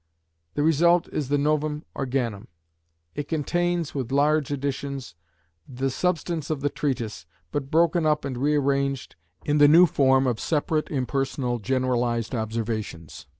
The 0.55 0.63
result 0.63 1.07
is 1.09 1.29
the 1.29 1.37
Novum 1.37 1.85
Organum. 1.95 2.47
It 3.13 3.27
contains, 3.27 3.93
with 3.93 4.11
large 4.11 4.49
additions, 4.49 5.13
the 5.69 5.91
substance 5.91 6.49
of 6.49 6.61
the 6.61 6.71
treatise, 6.71 7.27
but 7.51 7.69
broken 7.69 8.07
up 8.07 8.25
and 8.25 8.35
rearranged 8.35 9.15
in 9.45 9.59
the 9.59 9.67
new 9.67 9.85
form 9.85 10.25
of 10.25 10.39
separate 10.39 10.89
impersonal 10.89 11.59
generalised 11.59 12.33
observations. 12.33 13.27